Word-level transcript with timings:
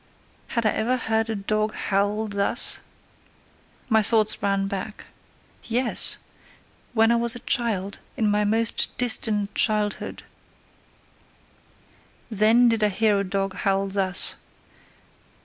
Had 0.57 0.65
I 0.65 0.71
ever 0.71 0.97
heard 0.97 1.29
a 1.29 1.35
dog 1.35 1.75
howl 1.75 2.27
thus? 2.27 2.79
My 3.87 4.01
thoughts 4.01 4.41
ran 4.41 4.65
back. 4.65 5.05
Yes! 5.65 6.17
When 6.93 7.11
I 7.11 7.17
was 7.17 7.35
a 7.35 7.39
child, 7.45 7.99
in 8.17 8.27
my 8.27 8.43
most 8.43 8.97
distant 8.97 9.53
childhood: 9.53 10.23
Then 12.31 12.67
did 12.67 12.81
I 12.83 12.89
hear 12.89 13.19
a 13.19 13.23
dog 13.23 13.53
howl 13.57 13.89
thus. 13.89 14.37